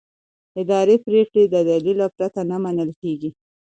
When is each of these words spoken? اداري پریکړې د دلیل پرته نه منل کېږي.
اداري 0.61 0.95
پریکړې 1.05 1.43
د 1.47 1.55
دلیل 1.69 1.99
پرته 2.15 2.41
نه 2.49 2.57
منل 2.63 2.89
کېږي. 3.01 3.29